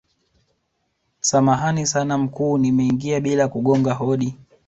samahani 1.21 1.85
sana 1.87 2.17
mkuu 2.17 2.57
nimeingia 2.57 3.19
bila 3.19 3.47
kugonga 3.47 3.93
hodi 3.93 4.35